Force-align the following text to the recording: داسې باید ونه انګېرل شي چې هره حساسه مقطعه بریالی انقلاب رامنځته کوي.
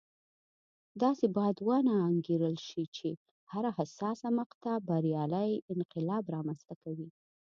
داسې 1.01 1.25
باید 1.37 1.57
ونه 1.67 1.93
انګېرل 2.09 2.55
شي 2.67 2.83
چې 2.97 3.09
هره 3.51 3.69
حساسه 3.77 4.27
مقطعه 4.39 4.77
بریالی 4.89 5.51
انقلاب 5.73 6.23
رامنځته 6.35 6.75
کوي. 6.83 7.09